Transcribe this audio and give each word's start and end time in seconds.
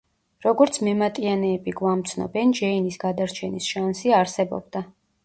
როგორც 0.43 0.77
მემატიანეები 0.85 1.73
გვამცნობენ 1.81 2.55
ჯეინის 2.61 2.97
გადარჩენის 3.05 3.69
შანსი 3.75 4.15
არსებობდა. 4.23 4.83